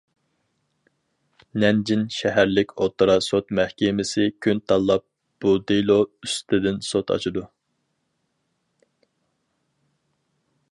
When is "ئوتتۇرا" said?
2.85-3.17